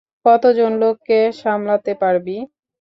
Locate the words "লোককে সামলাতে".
0.81-1.91